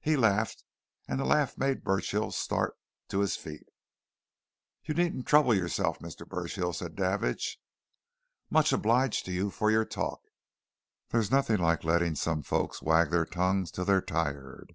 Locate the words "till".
13.70-13.84